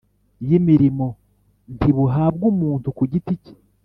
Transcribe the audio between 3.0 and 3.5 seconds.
giti